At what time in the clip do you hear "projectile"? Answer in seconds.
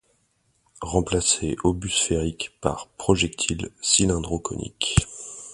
2.97-3.69